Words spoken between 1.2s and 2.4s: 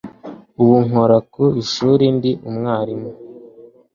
ku ishuri ndi